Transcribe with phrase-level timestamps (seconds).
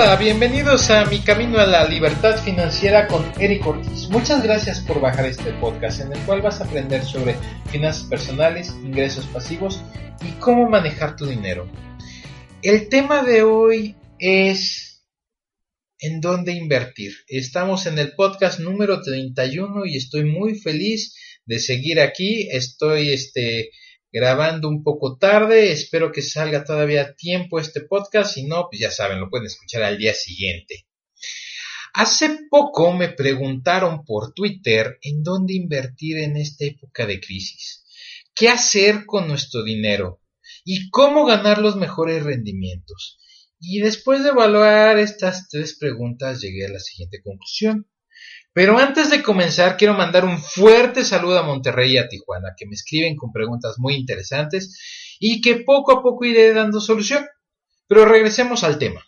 [0.00, 4.08] Hola, bienvenidos a Mi Camino a la Libertad Financiera con Eric Ortiz.
[4.10, 7.34] Muchas gracias por bajar este podcast en el cual vas a aprender sobre
[7.72, 9.82] finanzas personales, ingresos pasivos
[10.24, 11.68] y cómo manejar tu dinero.
[12.62, 15.04] El tema de hoy es
[15.98, 17.14] en dónde invertir.
[17.26, 22.48] Estamos en el podcast número 31 y estoy muy feliz de seguir aquí.
[22.52, 23.70] Estoy este
[24.12, 25.72] grabando un poco tarde.
[25.72, 28.34] Espero que salga todavía a tiempo este podcast.
[28.34, 30.86] Si no, pues ya saben, lo pueden escuchar al día siguiente.
[31.94, 37.84] Hace poco me preguntaron por Twitter en dónde invertir en esta época de crisis.
[38.34, 40.20] ¿Qué hacer con nuestro dinero?
[40.64, 43.18] ¿Y cómo ganar los mejores rendimientos?
[43.60, 47.88] Y después de evaluar estas tres preguntas llegué a la siguiente conclusión.
[48.58, 52.66] Pero antes de comenzar, quiero mandar un fuerte saludo a Monterrey y a Tijuana, que
[52.66, 57.24] me escriben con preguntas muy interesantes y que poco a poco iré dando solución.
[57.86, 59.06] Pero regresemos al tema.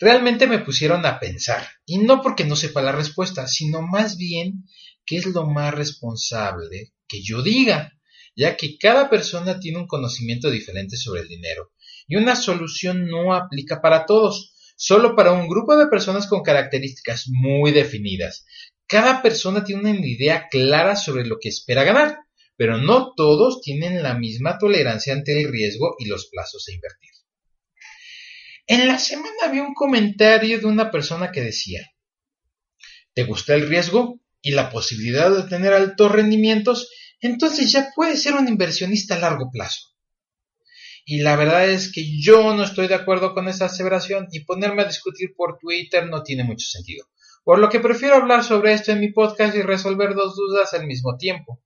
[0.00, 4.64] Realmente me pusieron a pensar, y no porque no sepa la respuesta, sino más bien
[5.04, 7.92] qué es lo más responsable que yo diga,
[8.34, 11.72] ya que cada persona tiene un conocimiento diferente sobre el dinero,
[12.08, 14.51] y una solución no aplica para todos
[14.82, 18.44] solo para un grupo de personas con características muy definidas.
[18.88, 22.18] Cada persona tiene una idea clara sobre lo que espera ganar,
[22.56, 27.10] pero no todos tienen la misma tolerancia ante el riesgo y los plazos de invertir.
[28.66, 31.88] En la semana vi un comentario de una persona que decía,
[33.14, 36.90] ¿te gusta el riesgo y la posibilidad de tener altos rendimientos?
[37.20, 39.91] Entonces ya puedes ser un inversionista a largo plazo.
[41.04, 44.82] Y la verdad es que yo no estoy de acuerdo con esa aseveración y ponerme
[44.82, 47.06] a discutir por Twitter no tiene mucho sentido.
[47.44, 50.86] Por lo que prefiero hablar sobre esto en mi podcast y resolver dos dudas al
[50.86, 51.60] mismo tiempo.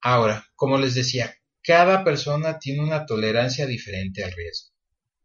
[0.00, 4.72] Ahora, como les decía, cada persona tiene una tolerancia diferente al riesgo.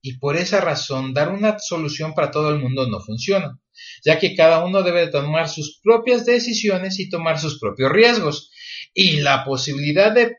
[0.02, 3.60] Y por esa razón, dar una solución para todo el mundo no funciona,
[4.04, 8.52] ya que cada uno debe tomar sus propias decisiones y tomar sus propios riesgos.
[8.94, 10.36] Y la posibilidad de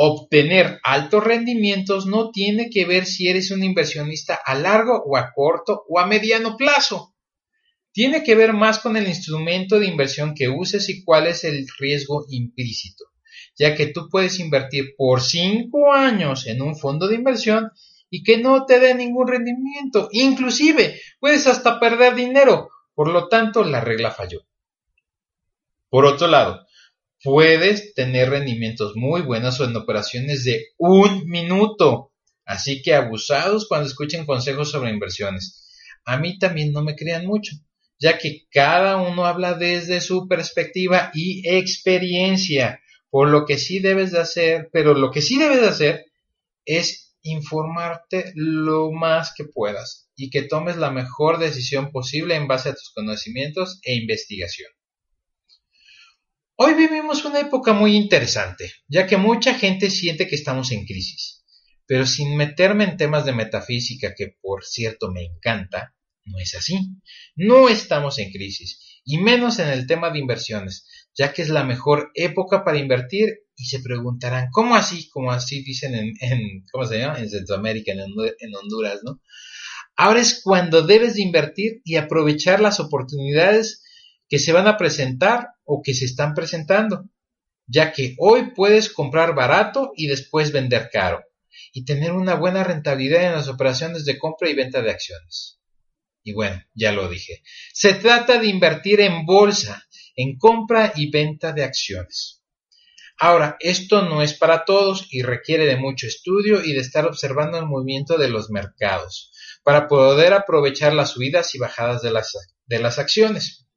[0.00, 5.32] Obtener altos rendimientos no tiene que ver si eres un inversionista a largo o a
[5.34, 7.16] corto o a mediano plazo.
[7.90, 11.66] Tiene que ver más con el instrumento de inversión que uses y cuál es el
[11.80, 13.06] riesgo implícito,
[13.58, 17.72] ya que tú puedes invertir por cinco años en un fondo de inversión
[18.08, 20.10] y que no te dé ningún rendimiento.
[20.12, 22.68] Inclusive puedes hasta perder dinero.
[22.94, 24.46] Por lo tanto, la regla falló.
[25.88, 26.67] Por otro lado,
[27.22, 32.12] puedes tener rendimientos muy buenos en operaciones de un minuto.
[32.44, 35.66] Así que abusados cuando escuchen consejos sobre inversiones.
[36.04, 37.52] A mí también no me crean mucho,
[37.98, 42.80] ya que cada uno habla desde su perspectiva y experiencia.
[43.10, 46.06] Por lo que sí debes de hacer, pero lo que sí debes de hacer
[46.64, 52.70] es informarte lo más que puedas y que tomes la mejor decisión posible en base
[52.70, 54.70] a tus conocimientos e investigación.
[56.60, 61.44] Hoy vivimos una época muy interesante, ya que mucha gente siente que estamos en crisis.
[61.86, 66.96] Pero sin meterme en temas de metafísica, que por cierto me encanta, no es así.
[67.36, 70.84] No estamos en crisis, y menos en el tema de inversiones,
[71.16, 75.08] ya que es la mejor época para invertir y se preguntarán, ¿cómo así?
[75.10, 77.20] Como así dicen en, ¿cómo se llama?
[77.20, 79.20] En Centroamérica, en Honduras, ¿no?
[79.94, 83.84] Ahora es cuando debes de invertir y aprovechar las oportunidades
[84.28, 87.08] que se van a presentar o que se están presentando,
[87.66, 91.24] ya que hoy puedes comprar barato y después vender caro
[91.72, 95.60] y tener una buena rentabilidad en las operaciones de compra y venta de acciones.
[96.22, 97.42] Y bueno, ya lo dije,
[97.72, 102.42] se trata de invertir en bolsa, en compra y venta de acciones.
[103.20, 107.58] Ahora, esto no es para todos y requiere de mucho estudio y de estar observando
[107.58, 109.32] el movimiento de los mercados
[109.64, 112.32] para poder aprovechar las subidas y bajadas de las,
[112.66, 113.67] de las acciones.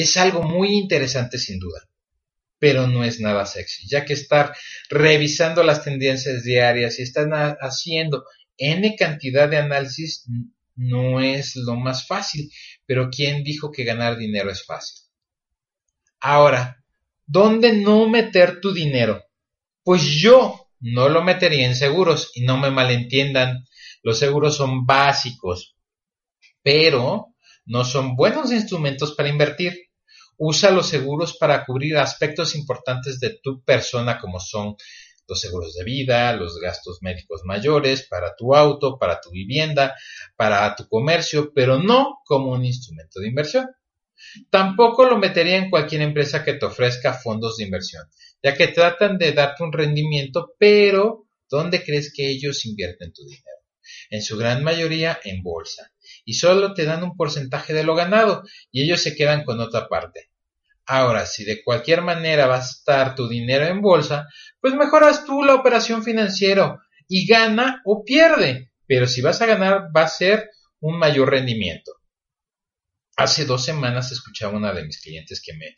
[0.00, 1.88] Es algo muy interesante sin duda,
[2.58, 4.54] pero no es nada sexy, ya que estar
[4.90, 7.28] revisando las tendencias diarias y estar
[7.60, 8.24] haciendo
[8.56, 10.26] n cantidad de análisis
[10.74, 12.50] no es lo más fácil,
[12.86, 15.02] pero ¿quién dijo que ganar dinero es fácil?
[16.20, 16.78] Ahora,
[17.30, 19.22] ¿Dónde no meter tu dinero?
[19.84, 23.66] Pues yo no lo metería en seguros y no me malentiendan.
[24.02, 25.76] Los seguros son básicos,
[26.62, 27.34] pero
[27.66, 29.87] no son buenos instrumentos para invertir.
[30.38, 34.76] Usa los seguros para cubrir aspectos importantes de tu persona como son
[35.28, 39.94] los seguros de vida, los gastos médicos mayores, para tu auto, para tu vivienda,
[40.36, 43.66] para tu comercio, pero no como un instrumento de inversión.
[44.50, 48.04] Tampoco lo metería en cualquier empresa que te ofrezca fondos de inversión,
[48.42, 53.44] ya que tratan de darte un rendimiento, pero ¿dónde crees que ellos invierten tu dinero?
[54.10, 55.92] En su gran mayoría en bolsa,
[56.28, 59.88] y solo te dan un porcentaje de lo ganado, y ellos se quedan con otra
[59.88, 60.28] parte.
[60.84, 64.28] Ahora, si de cualquier manera vas a estar tu dinero en bolsa,
[64.60, 66.76] pues mejoras tú la operación financiera
[67.08, 68.72] y gana o pierde.
[68.86, 71.92] Pero si vas a ganar, va a ser un mayor rendimiento.
[73.16, 75.76] Hace dos semanas escuchaba una de mis clientes que me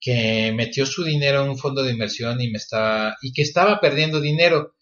[0.00, 3.78] que metió su dinero en un fondo de inversión y me estaba y que estaba
[3.80, 4.74] perdiendo dinero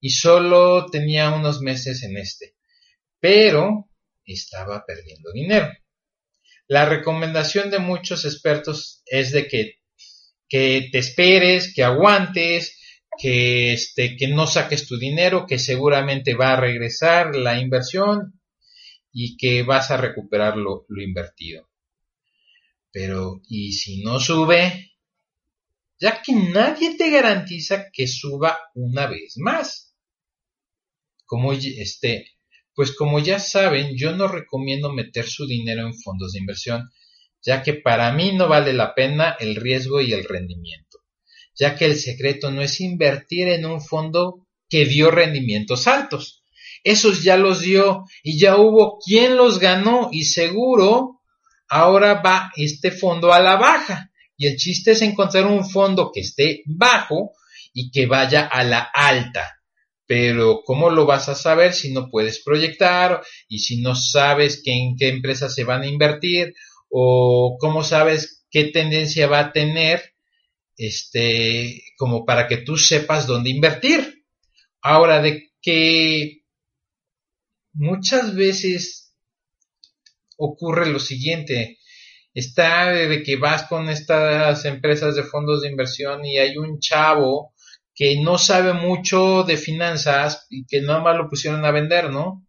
[0.00, 2.56] y solo tenía unos meses en este,
[3.20, 3.87] pero
[4.34, 5.68] estaba perdiendo dinero.
[6.66, 9.78] La recomendación de muchos expertos es de que,
[10.48, 12.78] que te esperes, que aguantes,
[13.18, 18.40] que, este, que no saques tu dinero, que seguramente va a regresar la inversión
[19.12, 21.68] y que vas a recuperar lo, lo invertido.
[22.92, 24.92] Pero, ¿y si no sube?
[25.98, 29.94] Ya que nadie te garantiza que suba una vez más.
[31.24, 32.37] Como este,
[32.78, 36.88] pues como ya saben, yo no recomiendo meter su dinero en fondos de inversión,
[37.42, 41.00] ya que para mí no vale la pena el riesgo y el rendimiento,
[41.58, 46.44] ya que el secreto no es invertir en un fondo que dio rendimientos altos.
[46.84, 51.20] Esos ya los dio y ya hubo quien los ganó y seguro
[51.68, 54.12] ahora va este fondo a la baja.
[54.36, 57.32] Y el chiste es encontrar un fondo que esté bajo
[57.72, 59.57] y que vaya a la alta
[60.08, 64.96] pero ¿cómo lo vas a saber si no puedes proyectar y si no sabes en
[64.96, 66.54] qué empresas se van a invertir
[66.88, 70.14] o cómo sabes qué tendencia va a tener
[70.78, 74.24] este como para que tú sepas dónde invertir?
[74.80, 76.40] Ahora de que
[77.74, 79.12] muchas veces
[80.38, 81.80] ocurre lo siguiente,
[82.32, 87.52] está de que vas con estas empresas de fondos de inversión y hay un chavo
[87.98, 92.46] que no sabe mucho de finanzas y que nada más lo pusieron a vender, ¿no?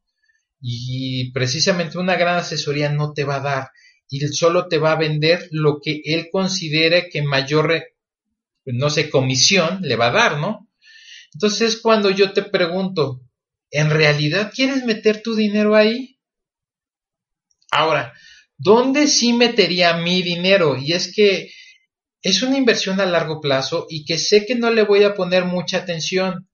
[0.62, 3.69] Y precisamente una gran asesoría no te va a dar
[4.07, 7.84] y solo te va a vender lo que él considere que mayor,
[8.66, 10.69] no sé, comisión le va a dar, ¿no?
[11.34, 13.22] Entonces cuando yo te pregunto,
[13.72, 16.19] ¿en realidad quieres meter tu dinero ahí?
[17.72, 18.13] Ahora,
[18.56, 20.78] ¿dónde sí metería mi dinero?
[20.78, 21.51] Y es que
[22.21, 25.45] es una inversión a largo plazo y que sé que no le voy a poner
[25.45, 26.50] mucha atención.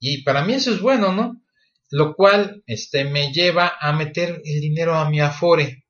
[0.00, 1.42] Y para mí eso es bueno, ¿no?
[1.90, 5.84] Lo cual este, me lleva a meter el dinero a mi Afore,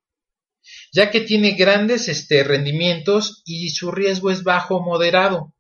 [0.93, 5.55] ya que tiene grandes este, rendimientos y su riesgo es bajo o moderado.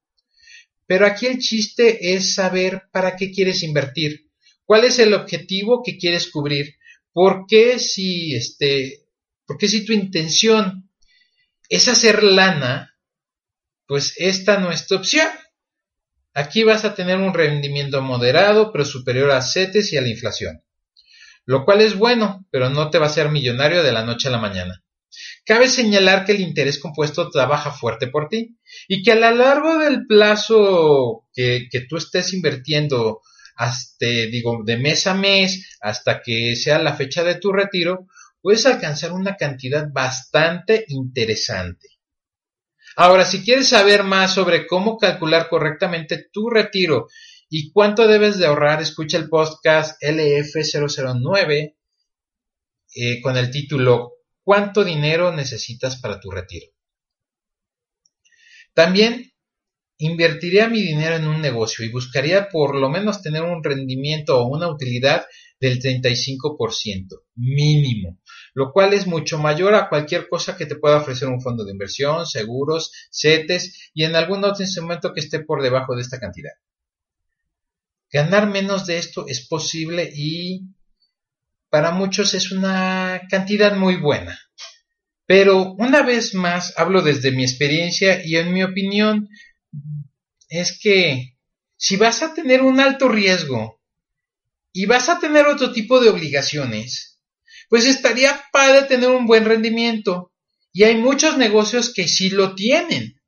[0.86, 4.30] Pero aquí el chiste es saber para qué quieres invertir,
[4.64, 6.76] cuál es el objetivo que quieres cubrir,
[7.12, 9.06] por qué si, este,
[9.46, 10.90] por qué si tu intención
[11.68, 12.94] es hacer lana,
[13.88, 15.26] pues esta no es tu opción.
[16.34, 20.62] Aquí vas a tener un rendimiento moderado, pero superior a CETES y a la inflación.
[21.46, 24.30] Lo cual es bueno, pero no te va a hacer millonario de la noche a
[24.30, 24.84] la mañana.
[25.46, 29.78] Cabe señalar que el interés compuesto trabaja fuerte por ti y que a lo largo
[29.78, 33.22] del plazo que, que tú estés invirtiendo,
[33.56, 38.06] hasta, digo, de mes a mes, hasta que sea la fecha de tu retiro,
[38.42, 41.97] puedes alcanzar una cantidad bastante interesante.
[43.00, 47.06] Ahora, si quieres saber más sobre cómo calcular correctamente tu retiro
[47.48, 51.76] y cuánto debes de ahorrar, escucha el podcast LF009
[52.96, 56.66] eh, con el título ¿Cuánto dinero necesitas para tu retiro?
[58.74, 59.32] También
[59.98, 64.48] invertiría mi dinero en un negocio y buscaría por lo menos tener un rendimiento o
[64.48, 65.26] una utilidad
[65.60, 68.18] del 35% mínimo
[68.58, 71.70] lo cual es mucho mayor a cualquier cosa que te pueda ofrecer un fondo de
[71.70, 76.50] inversión, seguros, CETES y en algún otro instrumento que esté por debajo de esta cantidad.
[78.10, 80.62] Ganar menos de esto es posible y
[81.70, 84.36] para muchos es una cantidad muy buena.
[85.24, 89.28] Pero una vez más hablo desde mi experiencia y en mi opinión
[90.48, 91.36] es que
[91.76, 93.80] si vas a tener un alto riesgo
[94.72, 97.20] y vas a tener otro tipo de obligaciones,
[97.68, 100.32] pues estaría padre tener un buen rendimiento.
[100.72, 103.20] Y hay muchos negocios que sí lo tienen.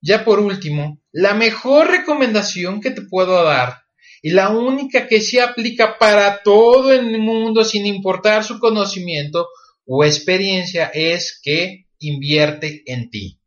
[0.00, 3.82] Ya por último, la mejor recomendación que te puedo dar
[4.22, 9.48] y la única que se aplica para todo el mundo sin importar su conocimiento
[9.86, 13.37] o experiencia es que invierte en ti.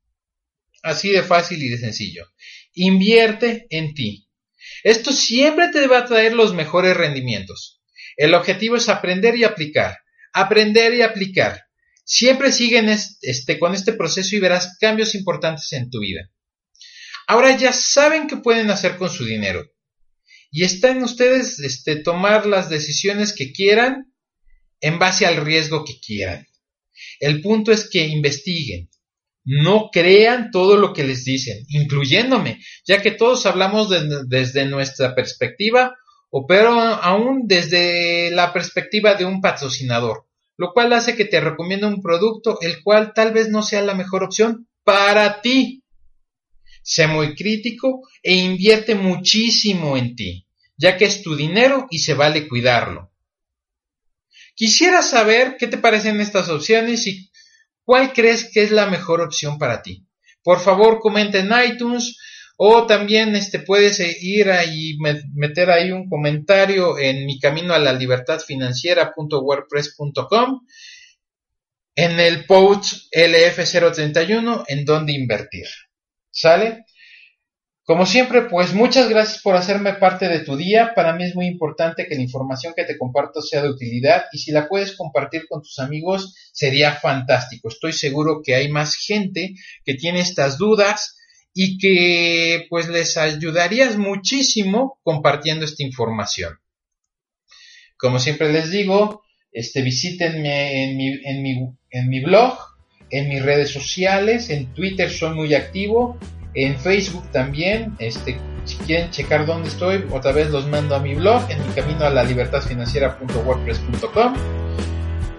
[0.82, 2.26] Así de fácil y de sencillo.
[2.74, 4.28] Invierte en ti.
[4.84, 7.82] Esto siempre te va a traer los mejores rendimientos.
[8.18, 10.00] El objetivo es aprender y aplicar.
[10.34, 11.62] Aprender y aplicar.
[12.04, 16.30] Siempre siguen este, con este proceso y verás cambios importantes en tu vida.
[17.28, 19.72] Ahora ya saben qué pueden hacer con su dinero
[20.52, 24.14] y están ustedes este, tomar las decisiones que quieran
[24.82, 26.46] en base al riesgo que quieran.
[27.20, 28.90] El punto es que investiguen,
[29.44, 33.90] no crean todo lo que les dicen, incluyéndome, ya que todos hablamos
[34.28, 35.96] desde nuestra perspectiva,
[36.30, 40.26] o pero aún desde la perspectiva de un patrocinador,
[40.58, 43.96] lo cual hace que te recomiende un producto el cual tal vez no sea la
[43.96, 45.84] mejor opción para ti.
[46.84, 52.14] Sé muy crítico e invierte muchísimo en ti, ya que es tu dinero y se
[52.14, 53.12] vale cuidarlo.
[54.56, 57.31] Quisiera saber qué te parecen estas opciones y
[57.92, 60.08] cuál crees que es la mejor opción para ti.
[60.42, 62.16] Por favor, comenta en iTunes
[62.56, 64.98] o también este, puedes ir y
[65.34, 70.62] meter ahí un comentario en mi camino a la libertad financiera.wordpress.com
[71.94, 75.68] en el post LF031 en donde invertir.
[76.30, 76.86] ¿Sale?
[77.92, 80.94] Como siempre, pues muchas gracias por hacerme parte de tu día.
[80.96, 84.38] Para mí es muy importante que la información que te comparto sea de utilidad y
[84.38, 87.68] si la puedes compartir con tus amigos sería fantástico.
[87.68, 91.18] Estoy seguro que hay más gente que tiene estas dudas
[91.54, 96.60] y que pues les ayudarías muchísimo compartiendo esta información.
[97.98, 99.22] Como siempre les digo,
[99.52, 102.58] este, visítenme en mi, en mi, en mi blog
[103.10, 106.18] en mis redes sociales, en Twitter soy muy activo,
[106.54, 111.16] en Facebook también, este, si quieren checar dónde estoy, otra vez los mando a mi
[111.16, 114.34] blog, en mi camino a la libertad financiera.wordpress.com.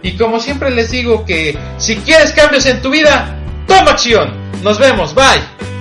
[0.03, 4.33] Y como siempre les digo que si quieres cambios en tu vida, toma acción.
[4.63, 5.72] Nos vemos, bye.